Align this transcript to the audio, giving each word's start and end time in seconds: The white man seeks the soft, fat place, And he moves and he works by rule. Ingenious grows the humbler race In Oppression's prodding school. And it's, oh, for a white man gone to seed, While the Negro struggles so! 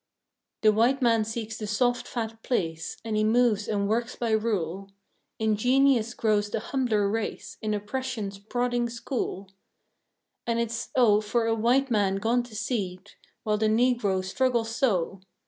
The 0.63 0.71
white 0.71 0.99
man 1.03 1.23
seeks 1.23 1.59
the 1.59 1.67
soft, 1.67 2.07
fat 2.07 2.41
place, 2.41 2.97
And 3.05 3.15
he 3.15 3.23
moves 3.23 3.67
and 3.67 3.83
he 3.83 3.87
works 3.87 4.15
by 4.15 4.31
rule. 4.31 4.89
Ingenious 5.37 6.15
grows 6.15 6.49
the 6.49 6.59
humbler 6.59 7.07
race 7.07 7.59
In 7.61 7.75
Oppression's 7.75 8.39
prodding 8.39 8.89
school. 8.89 9.51
And 10.47 10.59
it's, 10.59 10.89
oh, 10.95 11.21
for 11.21 11.45
a 11.45 11.53
white 11.53 11.91
man 11.91 12.15
gone 12.15 12.41
to 12.45 12.55
seed, 12.55 13.11
While 13.43 13.59
the 13.59 13.67
Negro 13.67 14.25
struggles 14.25 14.75
so! 14.75 15.21